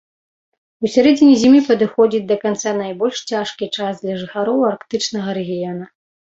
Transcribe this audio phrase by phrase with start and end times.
[0.87, 5.85] У сярэдзіне зімы падыходзіць да канца найбольш цяжкі час для жыхароў арктычнага рэгіёна.